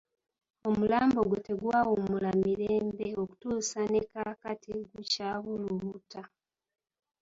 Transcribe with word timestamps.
Omulambo 0.69 1.19
gwe 1.29 1.39
tegwawummula 1.47 2.29
mirembe 2.41 3.07
okutuusa 3.23 3.81
ne 3.91 4.01
kaakati 4.11 4.71
gukyabulubuuta. 4.91 6.21